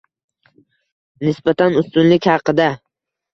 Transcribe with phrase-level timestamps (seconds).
[1.27, 2.69] Nisbatan ustunlik haqida-